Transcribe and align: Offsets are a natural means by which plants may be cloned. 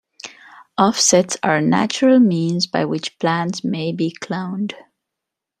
Offsets 0.79 1.37
are 1.43 1.57
a 1.57 1.61
natural 1.61 2.19
means 2.19 2.65
by 2.65 2.85
which 2.85 3.19
plants 3.19 3.63
may 3.63 3.91
be 3.91 4.09
cloned. 4.11 4.73